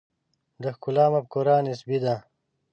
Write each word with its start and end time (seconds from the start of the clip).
د 0.61 0.63
ښکلا 0.75 1.05
مفکوره 1.13 1.55
نسبي 1.67 1.97
ده. 2.03 2.15